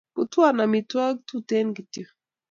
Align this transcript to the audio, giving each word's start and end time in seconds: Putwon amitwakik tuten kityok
Putwon 0.13 0.57
amitwakik 0.65 1.23
tuten 1.27 1.67
kityok 1.75 2.09